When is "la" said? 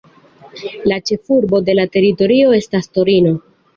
0.91-0.95, 1.81-1.85